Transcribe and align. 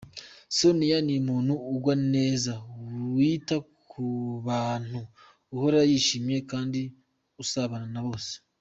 Sonia 0.57 0.97
ni 1.05 1.13
umuntu 1.21 1.53
ugwa 1.73 1.93
neza, 2.13 2.53
wita 3.15 3.55
ku 3.91 4.03
bantu, 4.47 4.99
uhora 5.53 5.79
yishimye 5.89 6.37
kandi 6.51 6.79
usabana 7.43 7.87
na 7.95 8.01
bose. 8.07 8.33